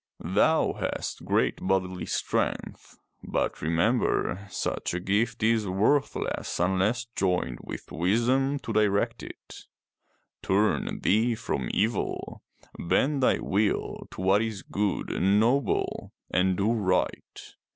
Thou 0.33 0.73
hast 0.73 1.25
great 1.25 1.57
bodily 1.61 2.07
strength, 2.07 2.97
biit 3.23 3.61
remember, 3.61 4.47
^such 4.49 4.95
a 4.95 4.99
gift 4.99 5.43
is 5.43 5.67
worthless 5.67 6.59
unless 6.59 7.05
joined 7.15 7.59
with 7.61 7.91
wisdom 7.91 8.57
to 8.57 8.73
direct 8.73 9.21
it 9.21 9.37
right. 9.47 9.63
Turn 10.41 11.01
thee 11.01 11.35
from 11.35 11.69
evil; 11.71 12.41
bend 12.79 13.21
thy 13.21 13.37
will 13.37 14.07
to 14.09 14.21
what 14.21 14.41
is 14.41 14.63
good 14.63 15.11
and 15.11 15.39
noble, 15.39 16.11
and 16.31 16.57
do 16.57 16.73
right. 16.73 17.53